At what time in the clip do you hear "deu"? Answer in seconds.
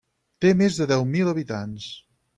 0.93-1.05